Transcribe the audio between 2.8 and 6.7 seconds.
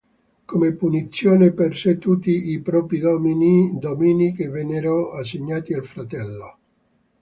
domini che vennero assegnati al fratello.